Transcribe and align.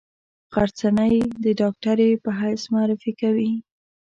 غرڅنۍ 0.53 1.15
د 1.43 1.45
ډاکټرې 1.61 2.09
په 2.23 2.29
حیث 2.39 2.61
معرفي 2.73 3.11
کوي. 3.21 3.51